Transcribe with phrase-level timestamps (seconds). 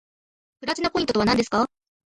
[0.61, 1.67] プラチナポイントとはなんですか